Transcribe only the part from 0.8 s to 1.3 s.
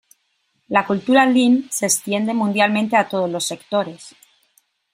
cultura